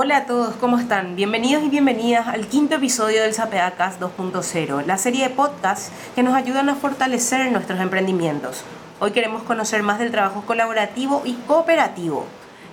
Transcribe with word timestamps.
Hola 0.00 0.18
a 0.18 0.26
todos, 0.26 0.54
¿cómo 0.60 0.78
están? 0.78 1.16
Bienvenidos 1.16 1.64
y 1.64 1.70
bienvenidas 1.70 2.28
al 2.28 2.46
quinto 2.46 2.76
episodio 2.76 3.20
del 3.20 3.34
Sapeacas 3.34 3.98
2.0, 3.98 4.84
la 4.86 4.96
serie 4.96 5.24
de 5.24 5.34
podcasts 5.34 5.90
que 6.14 6.22
nos 6.22 6.34
ayudan 6.34 6.68
a 6.68 6.76
fortalecer 6.76 7.50
nuestros 7.50 7.80
emprendimientos. 7.80 8.62
Hoy 9.00 9.10
queremos 9.10 9.42
conocer 9.42 9.82
más 9.82 9.98
del 9.98 10.12
trabajo 10.12 10.42
colaborativo 10.46 11.22
y 11.24 11.32
cooperativo, 11.48 12.26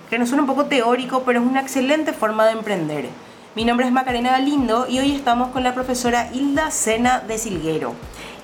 que 0.08 0.20
nos 0.20 0.28
suena 0.28 0.42
un 0.42 0.46
poco 0.46 0.66
teórico, 0.66 1.24
pero 1.26 1.40
es 1.40 1.46
una 1.48 1.62
excelente 1.62 2.12
forma 2.12 2.46
de 2.46 2.52
emprender. 2.52 3.08
Mi 3.56 3.64
nombre 3.64 3.86
es 3.86 3.92
Macarena 3.92 4.30
Galindo 4.30 4.86
y 4.88 5.00
hoy 5.00 5.12
estamos 5.12 5.48
con 5.48 5.64
la 5.64 5.74
profesora 5.74 6.30
Hilda 6.32 6.70
Sena 6.70 7.18
de 7.18 7.38
Silguero. 7.38 7.94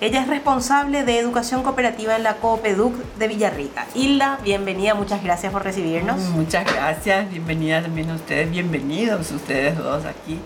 Ella 0.03 0.19
es 0.19 0.27
responsable 0.27 1.05
de 1.05 1.17
educación 1.17 1.63
cooperativa 1.63 2.17
en 2.17 2.23
la 2.23 2.33
Coopeduc 2.35 2.93
de 3.17 3.29
Villarrica. 3.29 3.85
Hilda, 3.95 4.37
bienvenida, 4.43 4.95
muchas 4.95 5.23
gracias 5.23 5.53
por 5.53 5.63
recibirnos. 5.63 6.19
Muchas 6.19 6.65
gracias, 6.65 7.31
bienvenida 7.31 7.81
también 7.81 8.09
a 8.09 8.15
ustedes, 8.15 8.51
bienvenidos 8.51 9.31
ustedes 9.31 9.77
dos 9.77 10.03
aquí. 10.03 10.41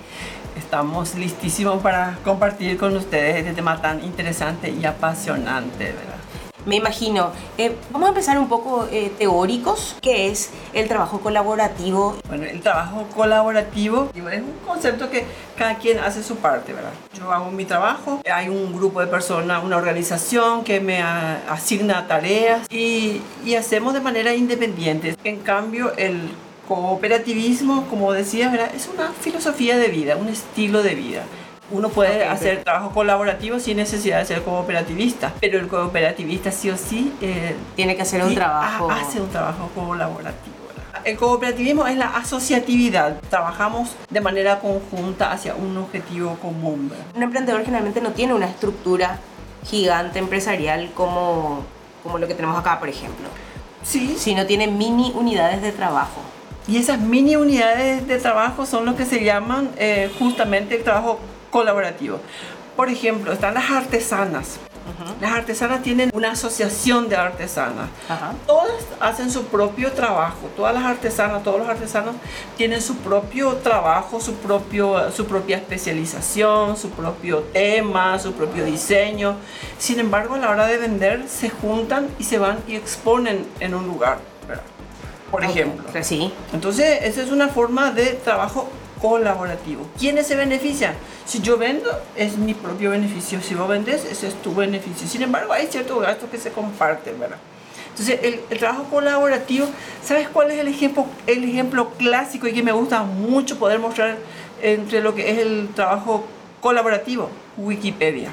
Estamos 0.56 1.16
listísimos 1.16 1.82
para 1.82 2.20
compartir 2.24 2.78
con 2.78 2.96
ustedes 2.96 3.38
este 3.38 3.54
tema 3.54 3.82
tan 3.82 4.04
interesante 4.04 4.70
y 4.70 4.86
apasionante, 4.86 5.86
¿verdad? 5.86 6.17
Me 6.68 6.76
imagino. 6.76 7.32
Eh, 7.58 7.76
vamos 7.92 8.08
a 8.08 8.10
empezar 8.10 8.38
un 8.38 8.50
poco 8.50 8.88
eh, 8.92 9.12
teóricos. 9.18 9.96
¿Qué 10.02 10.28
es 10.28 10.52
el 10.74 10.88
trabajo 10.88 11.20
colaborativo? 11.22 12.18
Bueno, 12.28 12.44
el 12.44 12.62
trabajo 12.62 13.08
colaborativo 13.16 14.12
es 14.14 14.42
un 14.42 14.54
concepto 14.68 15.10
que 15.10 15.26
cada 15.58 15.78
quien 15.78 16.00
hace 16.00 16.22
su 16.22 16.36
parte, 16.36 16.74
¿verdad? 16.74 16.92
Yo 17.18 17.32
hago 17.32 17.50
mi 17.52 17.66
trabajo, 17.66 18.22
hay 18.32 18.50
un 18.50 18.74
grupo 18.74 19.00
de 19.00 19.08
personas, 19.08 19.64
una 19.64 19.78
organización 19.78 20.64
que 20.64 20.80
me 20.80 21.02
asigna 21.02 22.08
tareas 22.08 22.68
y, 22.70 23.22
hacemos 23.58 23.94
de 23.96 24.02
manera 24.02 24.36
independiente. 24.36 25.16
En 25.24 25.40
cambio, 25.40 25.94
el 25.98 26.30
cooperativismo, 26.68 27.88
como 27.90 28.14
decía, 28.14 28.52
¿verdad? 28.52 28.70
es 28.76 28.88
una 28.94 29.12
filosofía 29.14 29.78
de 29.78 29.88
vida, 29.88 30.16
un 30.16 30.28
estilo 30.28 30.84
de 30.84 30.94
vida. 30.94 31.24
Uno 31.70 31.90
puede 31.90 32.26
hacer 32.26 32.64
trabajo 32.64 32.92
colaborativo 32.92 33.60
sin 33.60 33.78
necesidad 33.78 34.20
de 34.20 34.26
ser 34.26 34.44
cooperativista, 34.44 35.34
pero 35.42 35.60
el 35.60 35.68
cooperativista 35.68 36.52
sí 36.52 36.70
o 36.70 36.78
sí 36.78 37.14
eh, 37.22 37.56
tiene 37.76 37.96
que 37.96 38.04
hacer 38.04 38.24
un 38.24 38.34
trabajo. 38.34 38.90
Hace 38.90 39.20
un 39.20 39.30
trabajo 39.30 39.70
colaborativo. 39.76 40.56
El 41.04 41.18
cooperativismo 41.18 41.88
es 41.88 41.98
la 41.98 42.08
asociatividad. 42.18 43.20
Trabajamos 43.30 43.96
de 44.10 44.20
manera 44.22 44.60
conjunta 44.60 45.32
hacia 45.32 45.56
un 45.56 45.78
objetivo 45.78 46.36
común. 46.42 46.92
Un 47.16 47.24
emprendedor 47.24 47.64
generalmente 47.64 48.02
no 48.02 48.12
tiene 48.12 48.34
una 48.34 48.46
estructura 48.46 49.20
gigante 49.66 50.20
empresarial 50.20 50.92
como, 50.94 51.64
como 52.04 52.18
lo 52.18 52.28
que 52.28 52.34
tenemos 52.34 52.58
acá, 52.58 52.80
por 52.80 52.90
ejemplo. 52.90 53.28
Sí. 53.84 54.16
Sino 54.18 54.46
tiene 54.46 54.68
mini 54.68 55.14
unidades 55.16 55.62
de 55.62 55.72
trabajo. 55.72 56.22
Y 56.68 56.78
esas 56.78 57.00
mini 57.00 57.38
unidades 57.38 58.06
de 58.06 58.18
trabajo 58.18 58.66
son 58.66 58.86
lo 58.86 58.98
que 58.98 59.06
se 59.06 59.24
llaman 59.24 59.70
eh, 59.78 60.12
justamente 60.20 60.76
el 60.76 60.84
trabajo 60.84 61.20
colaborativo. 61.50 62.20
Por 62.76 62.90
ejemplo, 62.90 63.32
están 63.32 63.56
las 63.56 63.72
artesanas. 63.72 64.60
Las 65.20 65.34
artesanas 65.34 65.82
tienen 65.82 66.12
una 66.14 66.32
asociación 66.32 67.10
de 67.10 67.16
artesanas. 67.16 67.90
Todas 68.46 68.72
hacen 69.00 69.32
su 69.32 69.46
propio 69.46 69.92
trabajo. 69.92 70.50
Todas 70.56 70.74
las 70.74 70.84
artesanas, 70.84 71.44
todos 71.44 71.60
los 71.60 71.68
artesanos 71.68 72.16
tienen 72.56 72.82
su 72.82 72.96
propio 72.98 73.56
trabajo, 73.56 74.20
su, 74.22 74.36
propio, 74.36 75.12
su 75.12 75.26
propia 75.26 75.58
especialización, 75.58 76.78
su 76.78 76.92
propio 76.92 77.40
tema, 77.52 78.18
su 78.20 78.34
propio 78.34 78.64
diseño. 78.64 79.36
Sin 79.78 80.00
embargo, 80.00 80.36
a 80.36 80.40
la 80.40 80.52
hora 80.52 80.68
de 80.68 80.78
vender, 80.78 81.28
se 81.28 81.50
juntan 81.50 82.08
y 82.20 82.24
se 82.24 82.38
van 82.38 82.60
y 82.68 82.76
exponen 82.76 83.46
en 83.60 83.74
un 83.74 83.88
lugar. 83.88 84.20
Por 85.32 85.44
ejemplo. 85.44 85.86
Sí. 86.02 86.32
Entonces, 86.54 87.00
esa 87.02 87.22
es 87.22 87.32
una 87.32 87.50
forma 87.50 87.92
de 87.92 88.14
trabajo 88.14 88.70
colaborativo. 89.02 89.88
¿Quiénes 89.98 90.28
se 90.28 90.36
benefician? 90.36 90.94
Si 91.26 91.42
yo 91.42 91.58
vendo, 91.58 91.90
es 92.16 92.38
mi 92.38 92.54
propio 92.54 92.92
beneficio. 92.92 93.42
Si 93.42 93.56
vos 93.56 93.68
vendes, 93.68 94.06
ese 94.06 94.28
es 94.28 94.42
tu 94.42 94.54
beneficio. 94.54 95.08
Sin 95.08 95.22
embargo, 95.22 95.54
hay 95.54 95.68
ciertos 95.68 96.02
gastos 96.02 96.30
que 96.30 96.38
se 96.38 96.52
comparten, 96.52 97.20
¿verdad? 97.20 97.38
Entonces, 97.90 98.20
el, 98.24 98.60
trabajo 98.60 98.84
colaborativo, 98.84 99.68
¿sabes 100.04 100.30
cuál 100.30 100.52
es 100.52 100.60
el 100.60 100.68
ejemplo, 100.68 101.06
el 101.26 101.44
ejemplo 101.44 101.90
clásico 101.98 102.48
y 102.48 102.54
que 102.54 102.62
me 102.62 102.72
gusta 102.72 103.04
mucho 103.04 103.58
poder 103.58 103.80
mostrar 103.80 104.18
entre 104.62 105.02
lo 105.02 105.16
que 105.16 105.32
es 105.32 105.40
el 105.40 105.70
trabajo 105.74 106.26
colaborativo? 106.62 107.30
Wikipedia. 107.58 108.32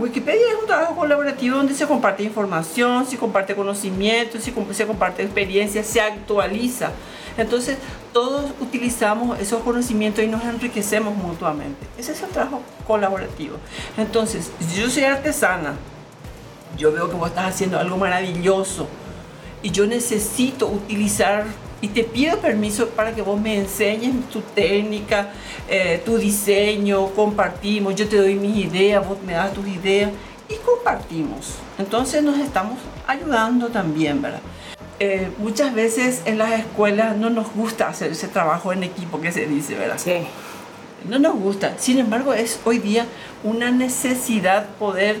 Wikipedia 0.00 0.48
es 0.48 0.60
un 0.60 0.66
trabajo 0.66 0.94
colaborativo 0.94 1.56
donde 1.56 1.74
se 1.74 1.86
comparte 1.86 2.22
información, 2.22 3.06
se 3.06 3.16
comparte 3.16 3.54
conocimiento, 3.54 4.38
se, 4.38 4.52
se 4.74 4.86
comparte 4.86 5.22
experiencia, 5.22 5.82
se 5.82 6.00
actualiza. 6.00 6.90
Entonces, 7.38 7.78
todos 8.12 8.50
utilizamos 8.60 9.40
esos 9.40 9.62
conocimientos 9.62 10.22
y 10.22 10.26
nos 10.26 10.44
enriquecemos 10.44 11.14
mutuamente. 11.16 11.86
Ese 11.96 12.12
es 12.12 12.22
el 12.22 12.28
trabajo 12.28 12.60
colaborativo. 12.86 13.56
Entonces, 13.96 14.50
yo 14.76 14.90
soy 14.90 15.04
artesana, 15.04 15.74
yo 16.76 16.92
veo 16.92 17.08
que 17.08 17.16
vos 17.16 17.28
estás 17.28 17.46
haciendo 17.46 17.78
algo 17.78 17.96
maravilloso 17.96 18.86
y 19.62 19.70
yo 19.70 19.86
necesito 19.86 20.66
utilizar 20.66 21.46
y 21.82 21.88
te 21.88 22.04
pido 22.04 22.38
permiso 22.38 22.88
para 22.90 23.12
que 23.12 23.20
vos 23.20 23.38
me 23.38 23.58
enseñes 23.58 24.14
tu 24.30 24.40
técnica, 24.40 25.30
eh, 25.68 26.00
tu 26.04 26.16
diseño, 26.16 27.08
compartimos, 27.08 27.96
yo 27.96 28.08
te 28.08 28.16
doy 28.16 28.36
mis 28.36 28.56
ideas, 28.66 29.06
vos 29.06 29.18
me 29.26 29.32
das 29.32 29.52
tus 29.52 29.66
ideas 29.66 30.12
y 30.48 30.54
compartimos. 30.64 31.56
Entonces 31.78 32.22
nos 32.22 32.38
estamos 32.38 32.78
ayudando 33.06 33.68
también, 33.68 34.22
¿verdad? 34.22 34.40
Eh, 35.00 35.32
muchas 35.38 35.74
veces 35.74 36.22
en 36.24 36.38
las 36.38 36.52
escuelas 36.52 37.16
no 37.16 37.30
nos 37.30 37.52
gusta 37.52 37.88
hacer 37.88 38.12
ese 38.12 38.28
trabajo 38.28 38.72
en 38.72 38.84
equipo 38.84 39.20
que 39.20 39.32
se 39.32 39.46
dice, 39.46 39.74
¿verdad? 39.74 39.98
Sí. 39.98 40.22
No 41.08 41.18
nos 41.18 41.34
gusta. 41.34 41.74
Sin 41.78 41.98
embargo, 41.98 42.32
es 42.32 42.60
hoy 42.64 42.78
día 42.78 43.06
una 43.42 43.72
necesidad 43.72 44.68
poder 44.78 45.16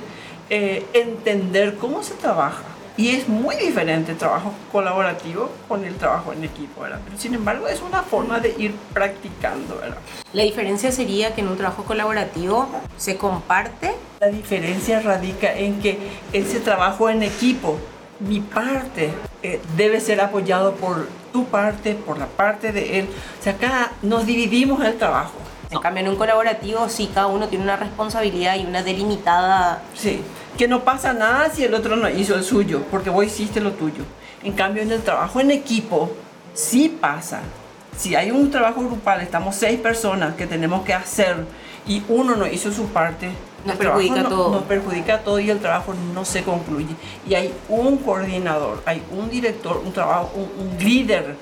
eh, 0.48 0.86
entender 0.92 1.74
cómo 1.74 2.04
se 2.04 2.14
trabaja. 2.14 2.62
Y 2.96 3.08
es 3.10 3.28
muy 3.28 3.56
diferente 3.56 4.12
el 4.12 4.18
trabajo 4.18 4.52
colaborativo 4.70 5.50
con 5.66 5.84
el 5.84 5.94
trabajo 5.96 6.32
en 6.32 6.44
equipo, 6.44 6.82
¿verdad? 6.82 7.00
Pero 7.04 7.18
sin 7.18 7.34
embargo 7.34 7.66
es 7.66 7.80
una 7.80 8.02
forma 8.02 8.38
de 8.38 8.54
ir 8.58 8.74
practicando, 8.92 9.76
¿verdad? 9.76 9.98
La 10.32 10.42
diferencia 10.42 10.92
sería 10.92 11.34
que 11.34 11.40
en 11.40 11.48
un 11.48 11.56
trabajo 11.56 11.84
colaborativo 11.84 12.68
se 12.98 13.16
comparte. 13.16 13.94
La 14.20 14.28
diferencia 14.28 15.00
radica 15.00 15.52
en 15.54 15.80
que 15.80 15.98
ese 16.32 16.60
trabajo 16.60 17.08
en 17.08 17.22
equipo 17.22 17.78
mi 18.20 18.40
parte 18.40 19.10
eh, 19.42 19.60
debe 19.76 20.00
ser 20.00 20.20
apoyado 20.20 20.74
por 20.74 21.08
tu 21.32 21.46
parte, 21.46 21.94
por 21.94 22.18
la 22.18 22.26
parte 22.26 22.72
de 22.72 23.00
él. 23.00 23.08
O 23.40 23.42
sea, 23.42 23.54
acá 23.54 23.92
nos 24.02 24.26
dividimos 24.26 24.84
el 24.84 24.96
trabajo. 24.96 25.34
En 25.72 25.80
cambio, 25.80 26.04
en 26.04 26.10
un 26.10 26.16
colaborativo 26.16 26.88
sí 26.90 27.10
cada 27.12 27.28
uno 27.28 27.48
tiene 27.48 27.64
una 27.64 27.76
responsabilidad 27.76 28.56
y 28.56 28.66
una 28.66 28.82
delimitada... 28.82 29.82
Sí, 29.94 30.20
que 30.58 30.68
no 30.68 30.84
pasa 30.84 31.14
nada 31.14 31.50
si 31.50 31.64
el 31.64 31.72
otro 31.72 31.96
no 31.96 32.08
hizo 32.10 32.34
el 32.34 32.44
suyo, 32.44 32.82
porque 32.90 33.08
vos 33.08 33.24
hiciste 33.24 33.60
lo 33.60 33.72
tuyo. 33.72 34.04
En 34.42 34.52
cambio, 34.52 34.82
en 34.82 34.92
el 34.92 35.02
trabajo 35.02 35.40
en 35.40 35.50
equipo 35.50 36.12
sí 36.52 36.94
pasa. 37.00 37.40
Si 37.96 38.14
hay 38.14 38.30
un 38.30 38.50
trabajo 38.50 38.82
grupal, 38.82 39.22
estamos 39.22 39.56
seis 39.56 39.80
personas 39.80 40.34
que 40.34 40.46
tenemos 40.46 40.82
que 40.84 40.92
hacer 40.92 41.36
y 41.86 42.02
uno 42.08 42.36
no 42.36 42.46
hizo 42.46 42.72
su 42.72 42.86
parte, 42.86 43.30
nos 43.64 43.76
perjudica 43.76 44.24
todo. 44.28 44.50
Nos 44.50 44.62
perjudica 44.64 45.18
todo 45.20 45.38
y 45.38 45.50
el 45.50 45.60
trabajo 45.60 45.94
no 46.14 46.24
se 46.24 46.42
concluye. 46.42 46.94
Y 47.28 47.34
hay 47.34 47.52
un 47.68 47.98
coordinador, 47.98 48.82
hay 48.86 49.02
un 49.10 49.30
director, 49.30 49.80
un 49.84 49.92
trabajo, 49.92 50.30
un, 50.34 50.72
líder 50.82 51.36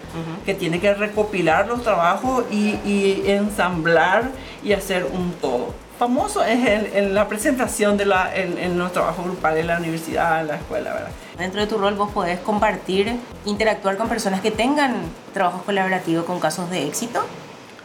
que 0.45 0.55
tiene 0.55 0.81
que 0.81 0.93
recopilar 0.93 1.67
los 1.67 1.83
trabajos 1.83 2.45
y, 2.51 3.23
ensamblar 3.27 4.31
y 4.63 4.73
hacer 4.73 5.05
un 5.05 5.33
todo. 5.41 5.75
Famoso 5.99 6.43
es 6.43 6.95
en 6.95 7.15
la 7.15 7.29
presentación 7.29 7.99
de 7.99 8.07
la, 8.07 8.35
en, 8.35 8.57
en 8.59 8.79
los 8.79 8.93
trabajos 8.93 9.25
grupales 9.25 9.61
en 9.61 9.67
la 9.67 9.79
universidad, 9.79 10.41
en 10.41 10.49
la 10.49 10.57
escuela, 10.57 10.95
¿verdad? 10.95 11.11
Dentro 11.39 11.61
de 11.61 11.67
tu 11.67 11.77
rol 11.79 11.95
vos 11.95 12.11
podés 12.11 12.39
compartir, 12.41 13.17
interactuar 13.45 13.97
con 13.97 14.09
personas 14.09 14.41
que 14.41 14.51
tengan 14.51 14.95
trabajos 15.35 15.63
colaborativos 15.63 16.25
con 16.25 16.41
casos 16.41 16.71
de 16.71 16.87
éxito. 16.87 17.23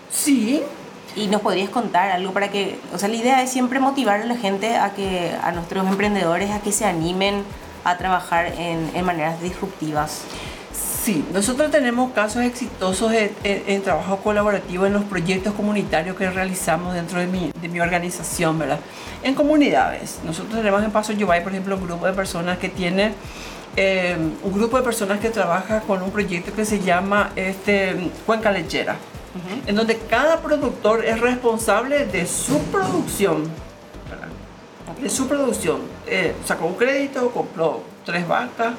Sí, 0.10 0.64
y 1.16 1.28
nos 1.28 1.42
podrías 1.42 1.70
contar 1.70 2.12
algo 2.12 2.34
para 2.34 2.50
que, 2.50 2.80
o 2.94 2.98
sea, 2.98 3.10
la 3.10 3.16
idea 3.16 3.42
es 3.42 3.50
siempre 3.50 3.80
motivar 3.80 4.22
a 4.22 4.26
la 4.26 4.36
gente 4.36 4.76
a 4.76 4.94
que, 4.94 5.32
a 5.42 5.52
nuestros 5.52 5.88
emprendedores 5.88 6.52
a 6.52 6.60
que 6.60 6.72
se 6.72 6.86
animen 6.86 7.44
a 7.84 7.98
trabajar 7.98 8.48
en, 8.58 8.92
en 8.94 9.06
maneras 9.06 9.42
disruptivas. 9.42 10.24
Sí, 11.06 11.24
nosotros 11.32 11.70
tenemos 11.70 12.14
casos 12.14 12.42
exitosos 12.42 13.12
en, 13.44 13.82
trabajo 13.84 14.18
colaborativo 14.18 14.88
en 14.88 14.94
los 14.94 15.04
proyectos 15.04 15.54
comunitarios 15.54 16.18
que 16.18 16.28
realizamos 16.32 16.96
dentro 16.96 17.20
de 17.20 17.28
mi, 17.28 17.52
de 17.62 17.70
mi 17.70 17.80
organización, 17.80 18.58
¿verdad? 18.58 18.80
En 19.22 19.36
comunidades. 19.36 20.20
Nosotros 20.26 20.56
tenemos 20.56 20.84
en 20.84 20.90
Paso 20.90 21.14
Yubay, 21.14 21.44
por 21.44 21.52
ejemplo, 21.52 21.76
un 21.76 21.86
grupo 21.86 22.08
de 22.08 22.14
personas 22.14 22.58
que 22.58 22.70
tiene 22.70 23.14
eh, 23.76 24.18
un 24.42 24.52
grupo 24.52 24.78
de 24.78 24.84
personas 24.84 25.20
que 25.20 25.30
trabaja 25.30 25.82
con 25.82 26.02
un 26.02 26.10
proyecto 26.10 26.52
que 26.56 26.66
se 26.66 26.80
llama 26.80 27.30
este, 27.36 28.10
Cuenca 28.26 28.52
Lechera 28.52 28.96
en 29.66 29.76
donde 29.76 29.98
cada 29.98 30.42
productor 30.42 31.04
es 31.06 31.20
responsable 31.20 32.06
de 32.06 32.26
su 32.26 32.60
producción. 32.66 33.50
De 35.02 35.10
su 35.10 35.28
producción. 35.28 35.82
Eh, 36.08 36.34
sacó 36.46 36.66
un 36.66 36.76
crédito, 36.76 37.32
compró 37.32 37.84
tres 38.06 38.28
vacas, 38.28 38.74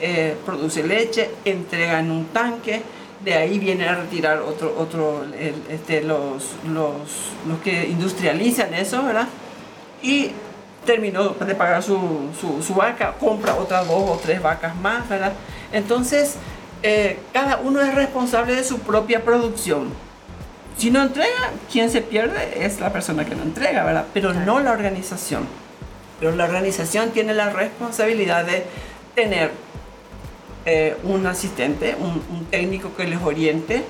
eh, 0.00 0.36
produce 0.44 0.82
leche, 0.82 1.30
entrega 1.44 2.00
en 2.00 2.10
un 2.10 2.26
tanque 2.26 2.82
de 3.24 3.34
ahí 3.34 3.58
viene 3.58 3.88
a 3.88 3.94
retirar 3.94 4.40
otro, 4.40 4.74
otro 4.78 5.24
este, 5.68 6.02
los, 6.02 6.54
los, 6.66 6.94
los, 7.46 7.58
que 7.62 7.86
industrializan 7.86 8.74
eso, 8.74 9.02
¿verdad? 9.04 9.28
Y 10.02 10.32
terminó 10.84 11.28
de 11.28 11.54
pagar 11.54 11.82
su, 11.82 11.98
su, 12.40 12.62
su, 12.62 12.74
vaca, 12.74 13.14
compra 13.20 13.54
otras 13.54 13.86
dos 13.86 14.10
o 14.10 14.20
tres 14.20 14.42
vacas 14.42 14.74
más, 14.76 15.08
¿verdad? 15.08 15.32
Entonces, 15.72 16.36
eh, 16.82 17.18
cada 17.32 17.58
uno 17.58 17.80
es 17.80 17.94
responsable 17.94 18.54
de 18.54 18.64
su 18.64 18.80
propia 18.80 19.24
producción. 19.24 19.90
Si 20.76 20.90
no 20.90 21.02
entrega, 21.02 21.50
quien 21.70 21.90
se 21.90 22.00
pierde 22.00 22.64
es 22.64 22.80
la 22.80 22.92
persona 22.92 23.24
que 23.24 23.34
no 23.34 23.42
entrega, 23.42 23.84
¿verdad? 23.84 24.06
Pero 24.12 24.32
no 24.32 24.60
la 24.60 24.72
organización. 24.72 25.46
Pero 26.18 26.34
la 26.34 26.44
organización 26.44 27.10
tiene 27.10 27.34
la 27.34 27.50
responsabilidad 27.50 28.44
de 28.44 28.64
tener 29.14 29.50
eh, 30.64 30.96
un 31.02 31.26
asistente, 31.26 31.96
un, 31.98 32.44
técnico 32.46 32.94
que 32.94 33.04
les 33.04 33.20
oriente, 33.20 33.82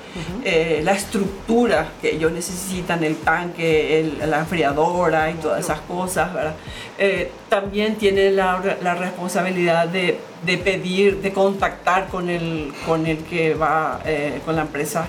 eh, 0.42 0.80
la 0.82 0.92
estructura 0.92 1.88
que 2.00 2.14
ellos 2.14 2.32
necesitan, 2.32 3.04
el 3.04 3.16
tanque, 3.16 4.10
la 4.26 4.38
enfriadora 4.38 5.30
y 5.30 5.34
todas 5.34 5.60
esas 5.60 5.80
cosas, 5.80 6.32
¿verdad? 6.32 6.54
Eh, 6.96 7.30
también 7.50 7.96
tiene 7.96 8.30
la, 8.30 8.62
la 8.80 8.94
responsabilidad 8.94 9.88
de, 9.88 10.18
de, 10.46 10.58
pedir, 10.58 11.20
de 11.20 11.32
contactar 11.32 12.08
con 12.08 12.30
el, 12.30 12.72
con 12.86 13.06
el 13.06 13.18
que 13.18 13.52
va, 13.52 14.00
con 14.46 14.56
la 14.56 14.62
empresa 14.62 15.06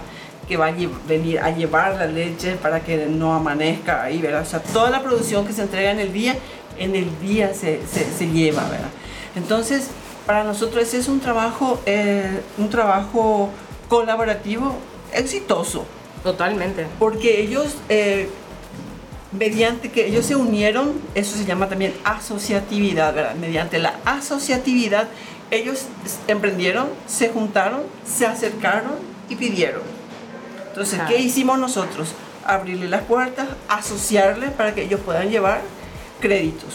que 0.48 0.58
va 0.58 0.68
a 0.68 0.74
venir 1.08 1.40
a 1.40 1.52
llevar 1.52 1.96
la 1.96 2.08
leche 2.08 2.56
para 2.56 2.82
que 2.82 3.06
no 3.06 3.34
amanezca 3.34 4.04
ahí, 4.04 4.22
¿verdad? 4.22 4.42
O 4.42 4.46
sea, 4.46 4.60
toda 4.60 4.90
la 4.90 5.02
producción 5.02 5.48
que 5.48 5.54
se 5.54 5.62
entrega 5.62 5.92
en 5.92 6.00
el 6.00 6.12
día, 6.12 6.36
en 6.78 6.96
el 6.96 7.08
día 7.22 7.54
se, 7.54 7.80
se, 7.88 8.04
se 8.04 8.28
lleva, 8.28 8.64
¿verdad? 8.64 8.90
Entonces, 9.36 9.92
para 10.26 10.44
nosotros 10.44 10.94
es 10.94 11.08
un 11.08 11.20
trabajo, 11.20 11.80
eh, 11.86 12.42
un 12.58 12.70
trabajo 12.70 13.50
colaborativo 13.90 14.76
exitoso. 15.14 15.86
Totalmente. 16.24 16.88
Porque 17.00 17.42
ellos, 17.42 17.76
eh, 17.90 18.30
mediante 19.32 19.92
que 19.92 20.08
ellos 20.08 20.26
se 20.26 20.36
unieron, 20.36 20.94
eso 21.16 21.36
se 21.36 21.46
llama 21.46 21.68
también 21.68 21.94
asociatividad, 22.06 23.14
¿verdad? 23.14 23.36
Mediante 23.36 23.80
la 23.80 23.96
asociatividad, 24.06 25.10
ellos 25.52 25.86
emprendieron, 26.28 26.88
se 27.08 27.30
juntaron, 27.30 27.82
se 28.06 28.26
acercaron 28.26 28.94
y 29.30 29.36
pidieron. 29.36 29.82
Entonces, 30.70 31.00
¿qué 31.08 31.20
hicimos 31.20 31.60
nosotros? 31.60 32.14
Abrirle 32.46 32.90
las 32.90 33.04
puertas, 33.04 33.48
asociarle 33.68 34.48
para 34.48 34.74
que 34.74 34.84
ellos 34.84 35.02
puedan 35.02 35.30
llevar 35.30 35.62
créditos. 36.20 36.74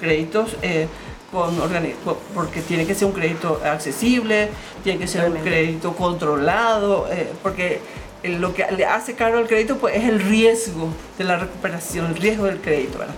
Créditos. 0.00 0.56
Eh, 0.62 0.88
con 1.30 1.56
porque 2.34 2.60
tiene 2.62 2.86
que 2.86 2.94
ser 2.94 3.06
un 3.06 3.12
crédito 3.12 3.60
accesible, 3.64 4.48
tiene 4.82 4.98
que 4.98 5.06
ser 5.06 5.30
un 5.30 5.36
crédito 5.38 5.94
controlado, 5.94 7.08
eh, 7.10 7.30
porque 7.42 7.80
lo 8.24 8.52
que 8.52 8.66
le 8.76 8.84
hace 8.84 9.14
caro 9.14 9.38
el 9.38 9.46
crédito 9.46 9.78
pues 9.78 9.96
es 9.96 10.04
el 10.04 10.20
riesgo 10.20 10.88
de 11.18 11.24
la 11.24 11.36
recuperación, 11.36 12.06
el 12.06 12.16
riesgo 12.16 12.46
del 12.46 12.60
crédito, 12.60 12.98
¿verdad? 12.98 13.14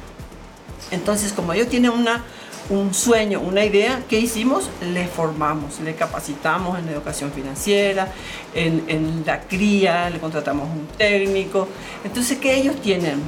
Entonces, 0.91 1.33
como 1.33 1.55
ellos 1.55 1.69
tienen 1.69 1.91
una, 1.91 2.23
un 2.69 2.93
sueño, 2.93 3.41
una 3.41 3.65
idea, 3.65 4.03
¿qué 4.09 4.21
hicimos? 4.21 4.69
Le 4.83 5.07
formamos, 5.07 5.81
le 5.81 5.95
capacitamos 5.95 6.79
en 6.79 6.89
educación 6.91 7.33
financiera, 7.33 8.13
en, 8.55 8.85
en 8.89 9.23
la 9.25 9.41
cría, 9.41 10.11
le 10.11 10.19
contratamos 10.19 10.69
un 10.69 10.87
técnico. 10.99 11.67
Entonces, 12.05 12.39
¿qué 12.39 12.57
ellos 12.57 12.77
tienen? 12.83 13.23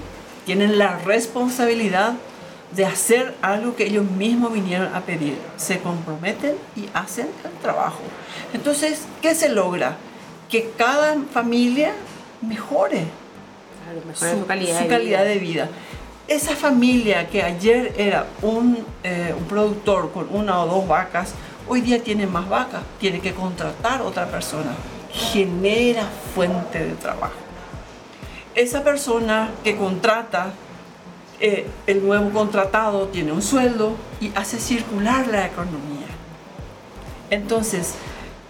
Tienen 0.45 0.77
la 0.79 0.99
responsabilidad 0.99 2.15
de 2.73 2.87
hacer 2.87 3.35
algo 3.43 3.77
que 3.77 3.87
ellos 3.87 4.05
mismos 4.05 4.53
vinieron 4.53 4.95
a 4.95 5.01
pedir. 5.01 5.39
Se 5.57 5.81
comprometen 5.81 6.57
y 6.77 6.89
hacen 6.93 7.29
el 7.45 7.53
trabajo. 7.63 8.01
Entonces, 8.53 9.03
¿qué 9.23 9.35
se 9.35 9.49
logra? 9.49 9.97
Que 10.49 10.71
cada 10.77 11.17
familia 11.33 11.93
mejore, 12.41 13.07
su, 14.15 14.47
calidad, 14.47 15.25
de, 15.25 15.39
vida. 15.39 15.69
Esa 16.27 16.57
familia 16.57 17.29
que 17.29 17.43
ayer 17.43 17.95
era 17.97 18.27
un, 18.43 18.85
eh, 19.03 19.35
un 19.37 19.45
productor 19.45 20.11
con 20.13 20.29
una 20.31 20.63
o 20.63 20.67
dos 20.67 20.89
vacas, 20.89 21.35
hoy 21.69 21.81
día 21.81 22.03
tiene 22.03 22.27
más 22.27 22.49
vacas, 22.49 22.83
tiene 22.99 23.21
que 23.21 23.33
contratar 23.33 24.03
otra 24.03 24.27
persona. 24.27 24.73
Genera 25.13 26.09
fuente 26.35 26.85
de 26.85 26.93
trabajo. 26.95 27.35
Esa 28.55 28.83
persona 28.83 29.51
que 29.63 29.77
contrata 29.77 30.53
eh, 31.47 31.67
el 31.87 32.03
nuevo 32.03 32.31
contratado 32.31 33.09
tiene 33.09 33.31
un 33.31 33.43
sueldo 33.43 33.97
y 34.19 34.33
hace 34.35 34.59
circular 34.59 35.27
la 35.27 35.45
economía. 35.45 36.07
Entonces, 37.29 37.97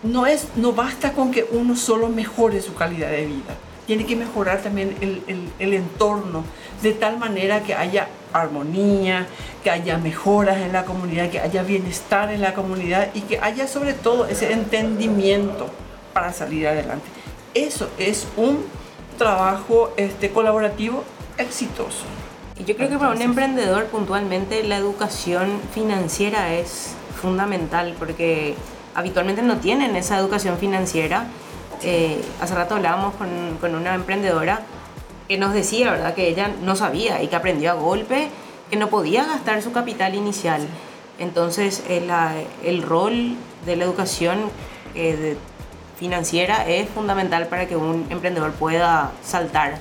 no, 0.05 0.27
es, 0.27 0.47
no 0.55 0.75
basta 0.75 1.13
con 1.13 1.33
que 1.33 1.45
uno 1.51 1.75
solo 1.75 2.09
mejore 2.09 2.63
su 2.63 2.75
calidad 2.75 3.11
de 3.11 3.27
vida, 3.27 3.57
tiene 3.89 4.07
que 4.07 4.15
mejorar 4.15 4.63
también 4.63 4.97
el, 5.01 5.25
el, 5.27 5.49
el 5.59 5.75
entorno 5.75 6.45
de 6.83 6.93
tal 6.93 7.19
manera 7.19 7.65
que 7.65 7.75
haya 7.75 8.07
armonía, 8.33 9.27
que 9.65 9.73
haya 9.73 9.99
mejoras 9.99 10.59
en 10.59 10.73
la 10.73 10.85
comunidad, 10.85 11.31
que 11.31 11.41
haya 11.41 11.65
bienestar 11.65 12.31
en 12.31 12.43
la 12.43 12.55
comunidad 12.55 13.09
y 13.13 13.23
que 13.23 13.41
haya 13.41 13.67
sobre 13.67 13.95
todo 13.95 14.27
ese 14.27 14.53
entendimiento 14.53 15.69
para 16.13 16.33
salir 16.33 16.69
adelante. 16.69 17.07
Eso 17.55 17.91
es 17.99 18.29
un 18.37 18.65
trabajo 19.19 19.93
este, 19.97 20.31
colaborativo 20.31 21.03
exitoso. 21.39 22.05
Y 22.59 22.65
yo 22.65 22.77
creo 22.77 22.89
que 22.89 22.99
para 22.99 23.11
un 23.11 23.21
emprendedor 23.23 23.87
puntualmente 23.87 24.63
la 24.63 24.77
educación 24.77 25.61
financiera 25.73 26.55
es 26.55 26.95
fundamental 27.21 27.97
porque 27.99 28.55
habitualmente 28.95 29.43
no 29.43 29.57
tienen 29.57 29.97
esa 29.97 30.19
educación 30.19 30.57
financiera. 30.59 31.27
Eh, 31.83 32.23
hace 32.41 32.55
rato 32.55 32.77
hablábamos 32.77 33.15
con, 33.15 33.29
con, 33.61 33.75
una 33.75 33.95
emprendedora 33.95 34.63
que 35.29 35.37
nos 35.37 35.53
decía, 35.53 35.91
¿verdad?, 35.91 36.15
que 36.15 36.29
ella 36.29 36.51
no 36.63 36.77
sabía 36.77 37.23
y 37.23 37.29
que 37.29 37.35
aprendió 37.35 37.73
a 37.73 37.75
golpe, 37.75 38.29
que 38.71 38.77
no 38.77 38.89
podía 38.89 39.25
gastar 39.25 39.61
su 39.61 39.73
capital 39.73 40.15
inicial. 40.15 40.63
Entonces, 41.19 41.83
el, 41.89 42.11
el 42.63 42.83
rol 42.83 43.37
de 43.67 43.77
la 43.77 43.85
educación 43.85 44.51
eh, 44.95 45.37
financiera 45.99 46.69
es 46.69 46.89
fundamental 46.89 47.49
para 47.49 47.67
que 47.67 47.77
un 47.77 48.07
emprendedor 48.11 48.53
pueda 48.53 49.13
saltar. 49.25 49.79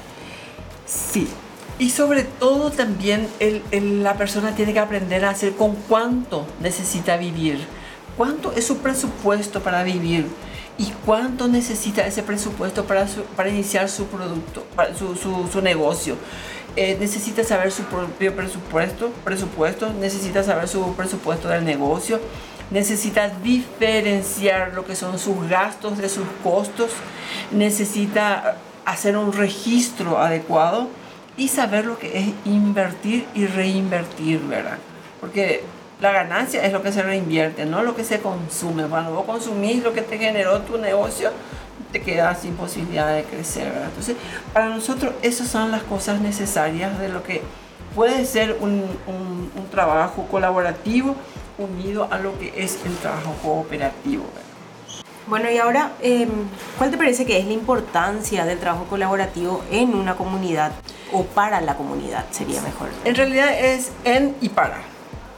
Sí, 0.86 1.28
y 1.80 1.90
sobre 1.90 2.24
todo 2.24 2.72
también 2.72 3.28
la 3.72 4.16
persona 4.16 4.54
tiene 4.56 4.74
que 4.74 4.80
aprender 4.80 5.26
a 5.26 5.32
hacer 5.32 5.54
con 5.54 5.76
cuánto 5.76 6.46
necesita 6.62 7.18
vivir, 7.18 7.66
cuánto 8.16 8.52
es 8.54 8.68
su 8.68 8.78
presupuesto 8.78 9.62
para 9.62 9.84
vivir 9.84 10.28
y 10.78 10.92
cuánto 11.06 11.48
necesita 11.48 12.06
ese 12.06 12.24
presupuesto 12.24 12.86
para, 12.86 13.08
para 13.36 13.50
iniciar 13.50 13.90
su 13.90 14.06
producto, 14.06 14.66
su, 14.98 15.48
su, 15.52 15.62
negocio. 15.62 16.16
Eh, 16.76 16.98
necesita 17.00 17.44
saber 17.44 17.72
su 17.72 17.84
propio 17.84 18.36
presupuesto, 18.36 19.12
presupuesto, 19.24 19.92
necesita 19.94 20.44
saber 20.44 20.68
su 20.68 20.96
presupuesto 20.96 21.48
del 21.48 21.64
negocio, 21.64 22.20
necesita 22.72 23.30
diferenciar 23.30 24.74
lo 24.74 24.84
que 24.84 24.96
son 24.96 25.20
sus 25.20 25.48
gastos 25.48 26.00
de 26.00 26.10
sus 26.10 26.26
costos, 26.44 26.92
necesita 27.52 28.58
hacer 28.86 29.16
un 29.18 29.34
registro 29.34 30.18
adecuado 30.18 30.90
y 31.38 31.48
saber 31.48 31.86
lo 31.86 31.98
que 31.98 32.18
es 32.18 32.28
invertir 32.46 33.26
y 33.34 33.46
reinvertir, 33.46 34.40
¿verdad? 34.42 34.78
Porque 35.20 35.64
la 36.00 36.12
ganancia 36.12 36.64
es 36.66 36.74
lo 36.74 36.82
que 36.82 36.92
se 36.92 37.02
reinvierte, 37.02 37.66
no 37.66 37.84
lo 37.84 37.96
que 37.96 38.04
se 38.04 38.20
consume. 38.20 38.86
Cuando 38.86 39.14
vos 39.14 39.26
consumís 39.26 39.84
lo 39.84 39.94
que 39.94 40.02
te 40.02 40.18
generó 40.18 40.62
tu 40.62 40.78
negocio, 40.78 41.32
te 41.92 42.02
quedas 42.02 42.42
sin 42.42 42.56
posibilidad 42.56 43.16
de 43.16 43.24
crecer, 43.24 43.70
¿verdad? 43.70 43.90
Entonces, 43.90 44.16
para 44.52 44.70
nosotros 44.70 45.14
esas 45.22 45.48
son 45.48 45.72
las 45.72 45.84
cosas 45.84 46.22
necesarias 46.22 47.00
de 47.00 47.10
lo 47.10 47.24
que 47.24 47.42
puede 47.96 48.26
ser 48.26 48.58
un, 48.60 48.84
un, 49.08 49.52
un 49.56 49.70
trabajo 49.70 50.28
colaborativo 50.30 51.16
unido 51.58 52.08
a 52.12 52.18
lo 52.18 52.38
que 52.40 52.52
es 52.56 52.80
el 52.86 52.96
trabajo 52.98 53.36
cooperativo, 53.44 54.24
¿verdad? 54.24 54.54
Bueno, 55.26 55.50
y 55.50 55.58
ahora, 55.58 55.94
em, 56.02 56.30
¿cuál 56.78 56.92
te 56.92 56.98
parece 56.98 57.26
que 57.26 57.40
es 57.40 57.46
la 57.46 57.54
importancia 57.54 58.44
del 58.44 58.60
trabajo 58.60 58.86
colaborativo 58.86 59.64
en 59.72 59.96
una 59.96 60.16
comunidad 60.16 60.74
o 61.14 61.24
para 61.24 61.62
la 61.62 61.76
comunidad? 61.76 62.26
Sería 62.32 62.62
mejor. 62.62 62.90
En 63.06 63.16
realidad 63.16 63.58
es 63.58 63.92
en 64.04 64.36
y 64.42 64.50
para, 64.50 64.82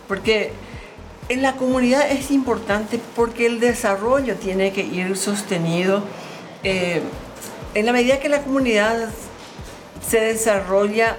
porque 0.07 0.53
en 1.29 1.41
la 1.41 1.53
comunidad 1.53 2.09
es 2.09 2.31
importante 2.31 2.99
porque 3.15 3.45
el 3.45 3.59
desarrollo 3.59 4.35
tiene 4.35 4.71
que 4.71 4.81
ir 4.81 5.17
sostenido. 5.17 6.03
Eh, 6.63 7.01
en 7.73 7.85
la 7.85 7.91
medida 7.91 8.19
que 8.19 8.29
la 8.29 8.41
comunidad 8.41 9.09
se 10.07 10.19
desarrolla, 10.19 11.17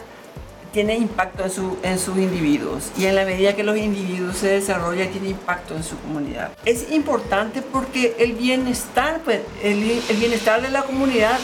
tiene 0.73 0.95
impacto 0.97 1.45
en, 1.45 1.51
su, 1.51 1.77
en 1.83 1.99
sus 1.99 2.19
individuos 2.19 2.91
y 2.99 3.07
en 3.07 3.15
la 3.15 3.25
medida 3.25 3.57
que 3.57 3.63
los 3.63 3.79
individuos 3.79 4.37
se 4.37 4.49
desarrollan 4.49 5.09
tiene 5.09 5.31
impacto 5.31 5.75
en 5.75 5.83
su 5.83 5.99
comunidad. 5.99 6.51
Es 6.67 6.93
importante 6.93 7.63
porque 7.63 8.15
el 8.19 8.35
bienestar, 8.35 9.21
pues, 9.25 9.41
el, 9.63 10.03
el 10.09 10.17
bienestar 10.19 10.61
de 10.61 10.71
la 10.71 10.83
comunidad 10.83 11.39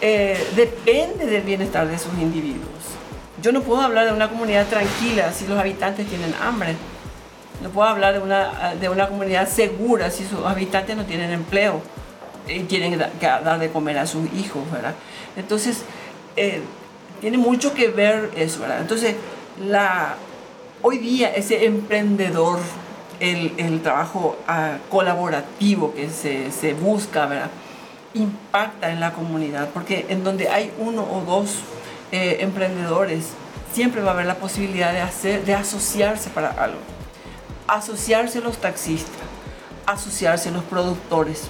eh, 0.00 0.38
depende 0.54 1.26
del 1.26 1.42
bienestar 1.42 1.86
de 1.88 1.98
sus 1.98 2.12
individuos. 2.14 2.66
Yo 3.42 3.52
no 3.52 3.62
puedo 3.62 3.82
hablar 3.82 4.06
de 4.06 4.12
una 4.12 4.28
comunidad 4.28 4.66
tranquila 4.66 5.32
si 5.32 5.46
los 5.46 5.58
habitantes 5.58 6.06
tienen 6.06 6.34
hambre. 6.42 6.74
No 7.62 7.70
puedo 7.70 7.88
hablar 7.88 8.14
de 8.14 8.20
una, 8.20 8.74
de 8.74 8.88
una 8.88 9.08
comunidad 9.08 9.48
segura 9.48 10.10
si 10.10 10.24
sus 10.24 10.44
habitantes 10.44 10.96
no 10.96 11.04
tienen 11.04 11.32
empleo. 11.32 11.80
y 12.48 12.60
tienen 12.60 12.98
que, 13.20 13.26
dar 13.26 13.58
de 13.58 13.70
comer 13.70 13.98
a 13.98 14.06
sus 14.06 14.32
hijos, 14.34 14.62
¿verdad? 14.70 14.94
Entonces, 15.36 15.82
eh, 16.36 16.60
tiene 17.20 17.38
mucho 17.38 17.74
que 17.74 17.88
ver 17.88 18.30
eso, 18.36 18.60
¿verdad? 18.60 18.80
Entonces, 18.80 19.16
la, 19.60 20.14
hoy 20.82 20.98
día 20.98 21.28
ese 21.34 21.66
emprendedor, 21.66 22.58
el, 23.20 23.52
el 23.56 23.82
trabajo 23.82 24.36
uh, 24.48 24.90
colaborativo 24.90 25.94
que 25.94 26.10
se, 26.10 26.52
se, 26.52 26.74
busca, 26.74 27.26
¿verdad? 27.26 27.50
Impacta 28.16 28.90
en 28.90 29.00
la 29.00 29.12
comunidad, 29.12 29.68
porque 29.74 30.06
en 30.08 30.24
donde 30.24 30.48
hay 30.48 30.72
uno 30.78 31.02
o 31.02 31.20
dos 31.20 31.58
eh, 32.12 32.38
emprendedores, 32.40 33.26
siempre 33.72 34.00
va 34.00 34.12
a 34.12 34.14
haber 34.14 34.26
la 34.26 34.36
posibilidad 34.36 34.92
de, 34.92 35.00
hacer, 35.00 35.44
de 35.44 35.54
asociarse 35.54 36.30
para 36.30 36.48
algo. 36.48 36.78
Asociarse 37.68 38.40
los 38.40 38.58
taxistas, 38.58 39.20
asociarse 39.86 40.50
los 40.50 40.64
productores, 40.64 41.48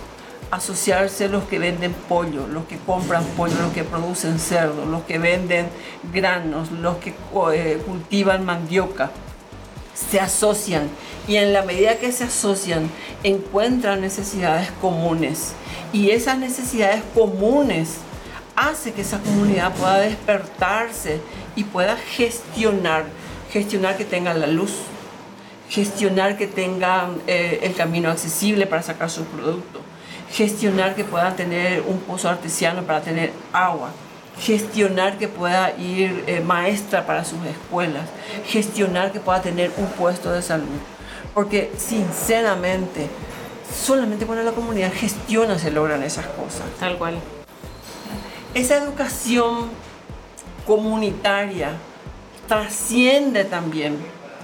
asociarse 0.51 1.29
los 1.29 1.45
que 1.45 1.59
venden 1.59 1.93
pollo, 2.09 2.47
los 2.47 2.65
que 2.65 2.79
compran 2.79 3.25
pollo, 3.37 3.55
los 3.63 3.73
que 3.73 3.85
producen 3.85 4.39
cerdo, 4.39 4.87
los 4.87 5.03
que 5.05 5.19
venden 5.19 5.69
granos, 6.13 6.73
los 6.73 6.97
que 6.97 7.15
eh, 7.53 7.83
cultivan 7.87 8.45
mandioca. 8.45 9.11
Se 9.97 10.21
asocian 10.21 10.89
y 11.27 11.37
en 11.37 11.53
la 11.53 11.63
medida 11.63 11.97
que 11.97 12.13
se 12.13 12.25
asocian 12.25 12.91
encuentran 13.23 14.01
necesidades 14.01 14.71
comunes. 14.81 15.55
Y 15.93 16.11
esas 16.11 16.39
necesidades 16.39 17.03
comunes 17.15 17.97
hace 18.55 18.93
que 18.93 19.03
esa 19.03 19.19
comunidad 19.21 19.75
pueda 19.75 19.99
despertarse 19.99 21.21
y 21.55 21.65
pueda 21.65 21.97
gestionar, 21.97 23.05
gestionar 23.51 23.97
que 23.97 24.05
tengan 24.05 24.41
la 24.41 24.47
luz, 24.47 24.73
gestionar 25.69 26.37
que 26.37 26.47
tengan 26.47 27.21
eh, 27.27 27.61
el 27.63 27.75
camino 27.75 28.11
accesible 28.11 28.67
para 28.67 28.83
sacar 28.83 29.11
su 29.11 29.25
producto, 29.25 29.81
gestionar 30.31 30.95
que 30.95 31.05
puedan 31.05 31.37
tener 31.37 31.83
un 31.83 31.99
pozo 32.01 32.29
artesiano 32.29 32.83
para 32.83 33.01
tener 33.01 33.33
agua, 33.53 33.91
gestionar 34.39 35.19
que 35.19 35.29
pueda 35.29 35.77
ir 35.79 36.25
eh, 36.27 36.41
maestra 36.41 37.07
para 37.07 37.25
sus 37.25 37.45
escuelas, 37.47 38.09
gestionar 38.47 39.13
que 39.13 39.21
pueda 39.21 39.41
tener 39.41 39.71
un 39.77 39.87
puesto 39.87 40.31
de 40.31 40.43
salud. 40.43 40.79
Porque 41.35 41.73
sinceramente, 41.77 43.09
solamente 43.75 44.27
cuando 44.27 44.45
la 44.45 44.53
comunidad 44.53 44.93
gestiona 44.93 45.59
se 45.59 45.71
logran 45.71 46.03
esas 46.03 46.27
cosas. 46.27 46.65
Tal 46.79 46.97
cual. 46.99 47.15
Esa 48.55 48.77
educación 48.77 49.69
comunitaria 50.67 51.73
trasciende 52.49 53.45
también. 53.45 53.99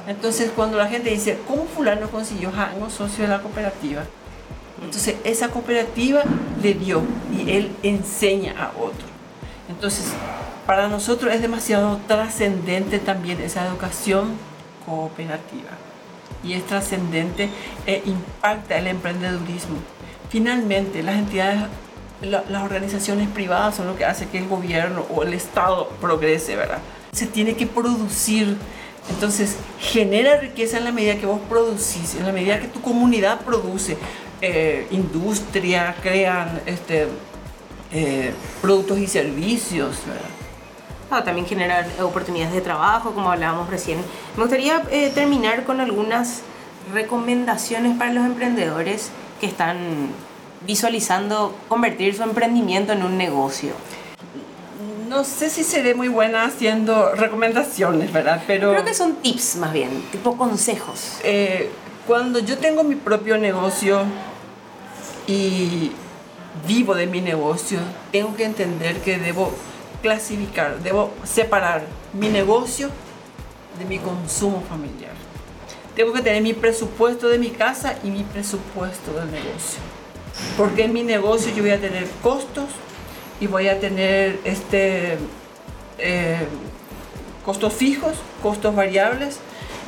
Entonces, 0.07 0.51
cuando 0.55 0.77
la 0.77 0.89
gente 0.89 1.11
dice, 1.11 1.39
¿cómo 1.47 1.65
fulano 1.65 2.11
consiguió 2.11 2.51
un 2.81 2.91
socio 2.91 3.25
de 3.25 3.31
la 3.31 3.41
cooperativa? 3.41 4.03
Entonces, 4.83 5.17
esa 5.25 5.49
cooperativa 5.49 6.25
le 6.61 6.75
dio 6.75 7.03
y 7.33 7.51
él 7.51 7.71
enseña 7.83 8.55
a 8.59 8.73
otro. 8.79 9.12
Entonces, 9.73 10.07
para 10.67 10.88
nosotros 10.88 11.35
es 11.35 11.43
demasiado 11.43 11.99
trascendente 12.07 12.99
también 12.99 13.41
esa 13.41 13.67
educación 13.67 14.33
cooperativa. 14.87 15.71
Y 16.45 16.55
es 16.55 16.67
trascendente 16.67 17.49
e 17.87 18.02
impacta 18.05 18.79
el 18.79 18.87
emprendedurismo. 18.87 19.76
Finalmente, 20.29 21.02
las 21.02 21.17
entidades, 21.17 21.62
las 22.23 22.62
organizaciones 22.62 23.29
privadas 23.29 23.76
son 23.76 23.87
lo 23.87 23.97
que 23.97 24.05
hace 24.05 24.29
que 24.29 24.38
el 24.38 24.49
gobierno 24.49 25.07
o 25.14 25.23
el 25.23 25.35
Estado 25.35 25.88
progrese, 26.00 26.57
¿verdad? 26.57 26.79
Se 27.12 27.26
tiene 27.26 27.55
que 27.55 27.67
producir 27.67 28.57
entonces, 29.11 29.57
genera 29.81 30.38
riqueza 30.38 30.79
en 30.79 30.85
la 30.85 30.93
medida 30.93 31.17
que 31.17 31.26
vos 31.26 31.41
producís, 31.49 32.14
en 32.14 32.25
la 32.25 32.33
medida 32.33 32.61
que 32.61 32.69
tu 32.69 32.81
comunidad 32.81 33.41
produce 33.41 33.97
eh, 34.41 34.87
industria, 34.91 35.97
crean 36.02 36.61
este, 36.67 37.09
eh, 37.93 38.33
productos 38.61 38.99
y 38.99 39.07
servicios. 39.07 39.97
también 41.25 41.47
generar 41.47 41.87
oportunidades 42.01 42.55
de 42.55 42.61
trabajo, 42.63 43.13
como 43.13 43.31
hablábamos 43.31 43.69
recién. 43.69 43.99
Me 44.37 44.43
gustaría 44.43 44.83
eh, 44.91 45.11
terminar 45.15 45.65
con 45.65 45.81
algunas 45.81 46.43
recomendaciones 46.93 47.97
para 47.99 48.13
los 48.13 48.25
emprendedores 48.25 49.11
que 49.41 49.47
están 49.47 50.09
visualizando 50.67 51.55
convertir 51.69 52.15
su 52.15 52.23
emprendimiento 52.23 52.93
en 52.93 53.03
un 53.03 53.19
negocio 53.19 53.73
no 55.13 55.25
sé 55.25 55.51
si 55.51 55.63
seré 55.63 55.95
muy 55.95 56.09
buena 56.09 56.45
haciendo 56.45 57.15
recomendaciones, 57.15 58.11
¿verdad? 58.11 58.43
Pero 58.47 58.71
creo 58.71 58.85
que 58.85 58.95
son 58.95 59.17
tips 59.17 59.57
más 59.57 59.73
bien, 59.73 59.91
tipo 60.11 60.39
consejos. 60.39 61.19
Eh, 61.23 61.71
cuando 62.07 62.39
yo 62.39 62.57
tengo 62.57 62.83
mi 62.83 62.95
propio 62.95 63.37
negocio 63.37 64.05
y 65.27 65.93
vivo 66.66 66.94
de 66.94 67.06
mi 67.06 67.21
negocio, 67.21 67.78
tengo 68.11 68.35
que 68.37 68.44
entender 68.44 68.97
que 68.99 69.18
debo 69.18 69.52
clasificar, 70.02 70.78
debo 70.80 71.12
separar 71.25 71.82
mi 72.12 72.28
negocio 72.28 72.90
de 73.78 73.85
mi 73.85 73.99
consumo 73.99 74.62
familiar. 74.68 75.12
Tengo 75.97 76.12
que 76.12 76.23
tener 76.23 76.42
mi 76.42 76.54
presupuesto 76.54 77.28
de 77.28 77.38
mi 77.38 77.50
casa 77.50 77.97
y 78.02 78.11
mi 78.11 78.25
presupuesto 78.25 79.12
del 79.12 79.30
negocio. 79.30 79.80
Porque 80.56 80.85
en 80.85 80.92
mi 80.92 81.02
negocio 81.02 81.52
yo 81.54 81.62
voy 81.62 81.73
a 81.73 81.80
tener 81.80 82.09
costos 82.23 82.66
y 83.40 83.47
voy 83.47 83.68
a 83.68 83.78
tener 83.78 84.40
este, 84.44 85.18
eh, 85.99 86.47
costos 87.44 87.73
fijos, 87.73 88.14
costos 88.42 88.75
variables 88.75 89.38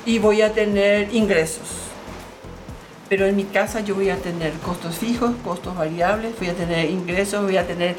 y 0.04 0.18
voy 0.18 0.42
a 0.42 0.52
tener 0.52 1.14
ingresos. 1.14 1.93
Pero 3.14 3.26
en 3.26 3.36
mi 3.36 3.44
casa 3.44 3.78
yo 3.78 3.94
voy 3.94 4.10
a 4.10 4.16
tener 4.16 4.52
costos 4.54 4.96
fijos, 4.96 5.30
costos 5.44 5.76
variables, 5.76 6.36
voy 6.36 6.48
a 6.48 6.54
tener 6.54 6.90
ingresos, 6.90 7.44
voy 7.44 7.56
a 7.56 7.64
tener 7.64 7.94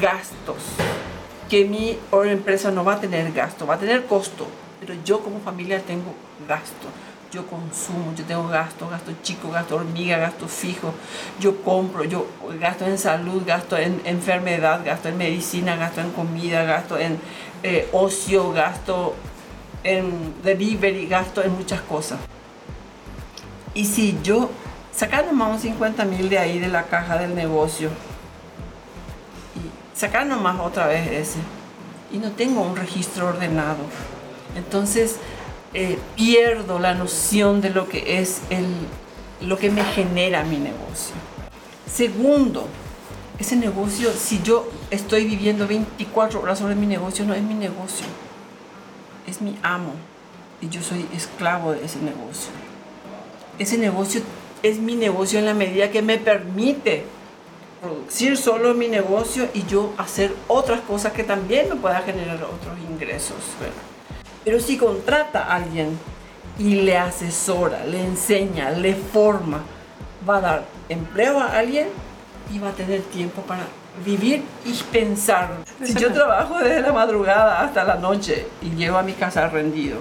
gastos. 0.00 0.62
Que 1.50 1.64
mi 1.64 1.98
empresa 2.30 2.70
no 2.70 2.84
va 2.84 2.92
a 2.92 3.00
tener 3.00 3.32
gasto, 3.32 3.66
va 3.66 3.74
a 3.74 3.78
tener 3.78 4.06
costo, 4.06 4.46
pero 4.78 4.94
yo 5.04 5.18
como 5.18 5.40
familia 5.40 5.80
tengo 5.80 6.14
gasto 6.46 6.86
yo 7.32 7.44
consumo, 7.46 8.14
yo 8.16 8.24
tengo 8.24 8.46
gasto, 8.46 8.88
gasto 8.88 9.10
chico, 9.24 9.50
gasto 9.50 9.74
hormiga, 9.74 10.16
gasto 10.18 10.46
fijo, 10.46 10.94
yo 11.40 11.60
compro, 11.62 12.04
yo 12.04 12.28
gasto 12.60 12.86
en 12.86 12.98
salud, 12.98 13.42
gasto 13.44 13.76
en 13.76 14.00
enfermedad, 14.04 14.82
gasto 14.84 15.08
en 15.08 15.18
medicina, 15.18 15.74
gasto 15.74 16.00
en 16.02 16.12
comida, 16.12 16.62
gasto 16.62 16.98
en 16.98 17.18
eh, 17.64 17.88
ocio, 17.90 18.52
gasto 18.52 19.16
en 19.82 20.34
delivery, 20.44 21.08
gasto 21.08 21.42
en 21.42 21.52
muchas 21.52 21.80
cosas. 21.80 22.20
Y 23.74 23.86
si 23.86 24.18
yo 24.22 24.50
sacar 24.94 25.26
nomás 25.26 25.62
50 25.62 26.04
mil 26.04 26.28
de 26.28 26.38
ahí 26.38 26.58
de 26.58 26.68
la 26.68 26.84
caja 26.84 27.18
del 27.18 27.34
negocio 27.34 27.88
y 29.56 29.98
sacar 29.98 30.26
nomás 30.26 30.60
otra 30.60 30.86
vez 30.86 31.10
ese 31.10 31.38
y 32.12 32.18
no 32.18 32.32
tengo 32.32 32.60
un 32.60 32.76
registro 32.76 33.28
ordenado, 33.28 33.84
entonces 34.56 35.16
eh, 35.72 35.98
pierdo 36.16 36.78
la 36.78 36.94
noción 36.94 37.62
de 37.62 37.70
lo 37.70 37.88
que 37.88 38.20
es 38.20 38.42
el, 38.50 38.66
lo 39.40 39.56
que 39.56 39.70
me 39.70 39.82
genera 39.84 40.44
mi 40.44 40.58
negocio. 40.58 41.14
Segundo, 41.90 42.68
ese 43.38 43.56
negocio, 43.56 44.10
si 44.12 44.42
yo 44.42 44.70
estoy 44.90 45.24
viviendo 45.24 45.66
24 45.66 46.40
horas 46.40 46.58
sobre 46.58 46.74
mi 46.74 46.86
negocio, 46.86 47.24
no 47.24 47.32
es 47.32 47.42
mi 47.42 47.54
negocio, 47.54 48.06
es 49.26 49.40
mi 49.40 49.58
amo 49.62 49.94
y 50.60 50.68
yo 50.68 50.82
soy 50.82 51.06
esclavo 51.14 51.72
de 51.72 51.84
ese 51.84 51.98
negocio. 52.00 52.50
Ese 53.58 53.78
negocio 53.78 54.22
es 54.62 54.78
mi 54.78 54.96
negocio 54.96 55.38
en 55.38 55.46
la 55.46 55.54
medida 55.54 55.90
que 55.90 56.02
me 56.02 56.18
permite 56.18 57.04
producir 57.80 58.36
solo 58.36 58.74
mi 58.74 58.88
negocio 58.88 59.48
y 59.52 59.64
yo 59.66 59.92
hacer 59.98 60.32
otras 60.48 60.80
cosas 60.82 61.12
que 61.12 61.24
también 61.24 61.68
me 61.68 61.76
puedan 61.76 62.02
generar 62.04 62.36
otros 62.36 62.78
ingresos. 62.88 63.36
Pero 64.44 64.60
si 64.60 64.76
contrata 64.76 65.44
a 65.44 65.56
alguien 65.56 65.98
y 66.58 66.76
le 66.76 66.96
asesora, 66.96 67.84
le 67.84 68.04
enseña, 68.04 68.70
le 68.70 68.94
forma, 68.94 69.62
va 70.28 70.36
a 70.36 70.40
dar 70.40 70.64
empleo 70.88 71.40
a 71.40 71.58
alguien 71.58 71.88
y 72.52 72.58
va 72.58 72.70
a 72.70 72.72
tener 72.72 73.02
tiempo 73.02 73.42
para 73.42 73.66
vivir 74.04 74.42
y 74.64 74.72
pensar. 74.92 75.50
Si 75.82 75.94
yo 75.94 76.12
trabajo 76.12 76.58
desde 76.58 76.80
la 76.80 76.92
madrugada 76.92 77.60
hasta 77.60 77.84
la 77.84 77.96
noche 77.96 78.46
y 78.62 78.70
llego 78.70 78.96
a 78.96 79.02
mi 79.02 79.12
casa 79.12 79.48
rendido, 79.48 79.98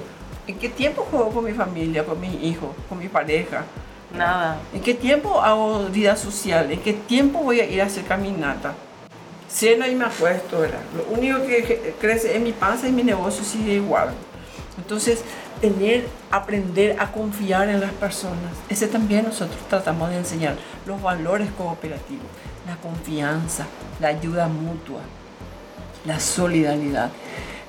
¿en 0.47 0.57
qué 0.57 0.69
tiempo 0.69 1.07
juego 1.09 1.29
con 1.29 1.45
mi 1.45 1.53
familia, 1.53 2.05
con 2.05 2.19
mis 2.19 2.33
hijos, 2.43 2.69
con 2.89 2.99
mi 2.99 3.07
pareja? 3.07 3.63
Nada. 4.15 4.57
¿En 4.73 4.81
qué 4.81 4.93
tiempo 4.93 5.41
hago 5.41 5.85
vida 5.85 6.15
social? 6.15 6.71
¿En 6.71 6.79
qué 6.81 6.93
tiempo 6.93 7.39
voy 7.39 7.59
a 7.59 7.65
ir 7.65 7.81
a 7.81 7.85
hacer 7.85 8.03
caminata? 8.03 8.73
Ceno 9.49 9.85
y 9.85 9.95
me 9.95 10.05
acuesto, 10.05 10.61
¿verdad? 10.61 10.79
Lo 10.95 11.17
único 11.17 11.45
que 11.45 11.93
crece 11.99 12.35
en 12.35 12.43
mi 12.43 12.51
panza 12.51 12.87
y 12.87 12.91
mi 12.91 13.03
negocio 13.03 13.43
sigue 13.43 13.73
igual. 13.73 14.11
Entonces, 14.77 15.23
tener, 15.61 16.07
aprender 16.31 16.97
a 16.99 17.11
confiar 17.11 17.69
en 17.69 17.79
las 17.79 17.91
personas. 17.93 18.51
Ese 18.67 18.87
también 18.87 19.25
nosotros 19.25 19.59
tratamos 19.69 20.09
de 20.09 20.17
enseñar 20.17 20.55
los 20.85 21.01
valores 21.01 21.49
cooperativos, 21.57 22.25
la 22.67 22.75
confianza, 22.77 23.65
la 23.99 24.09
ayuda 24.09 24.47
mutua, 24.47 25.01
la 26.05 26.19
solidaridad. 26.19 27.11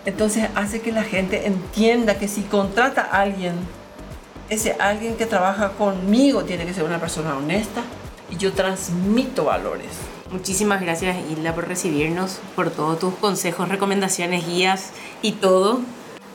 Entonces 0.04 0.48
hace 0.54 0.80
que 0.80 0.92
la 0.92 1.04
gente 1.04 1.46
entienda 1.46 2.18
que 2.18 2.28
si 2.28 2.42
contrata 2.42 3.02
a 3.02 3.22
alguien, 3.22 3.54
ese 4.48 4.76
alguien 4.80 5.16
que 5.16 5.26
trabaja 5.26 5.70
conmigo 5.70 6.44
tiene 6.44 6.66
que 6.66 6.74
ser 6.74 6.84
una 6.84 6.98
persona 6.98 7.36
honesta 7.36 7.82
y 8.30 8.36
yo 8.36 8.52
transmito 8.52 9.44
valores. 9.44 9.88
Muchísimas 10.30 10.80
gracias 10.80 11.16
Hilda 11.30 11.54
por 11.54 11.68
recibirnos, 11.68 12.40
por 12.56 12.70
todos 12.70 12.98
tus 12.98 13.14
consejos, 13.14 13.68
recomendaciones, 13.68 14.46
guías 14.46 14.90
y 15.20 15.32
todo. 15.32 15.80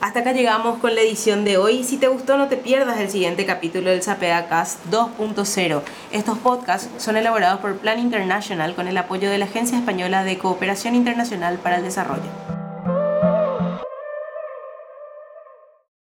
Hasta 0.00 0.20
acá 0.20 0.32
llegamos 0.32 0.78
con 0.78 0.94
la 0.94 1.00
edición 1.00 1.44
de 1.44 1.56
hoy. 1.56 1.82
Si 1.82 1.96
te 1.96 2.06
gustó, 2.06 2.38
no 2.38 2.46
te 2.46 2.56
pierdas 2.56 3.00
el 3.00 3.10
siguiente 3.10 3.44
capítulo 3.44 3.90
del 3.90 4.02
Sapeda 4.02 4.48
Cast 4.48 4.78
2.0. 4.92 5.82
Estos 6.12 6.38
podcasts 6.38 6.88
son 6.98 7.16
elaborados 7.16 7.58
por 7.58 7.76
Plan 7.78 7.98
International 7.98 8.76
con 8.76 8.86
el 8.86 8.96
apoyo 8.96 9.28
de 9.28 9.38
la 9.38 9.46
Agencia 9.46 9.76
Española 9.76 10.22
de 10.22 10.38
Cooperación 10.38 10.94
Internacional 10.94 11.58
para 11.58 11.78
el 11.78 11.82
Desarrollo. 11.82 12.57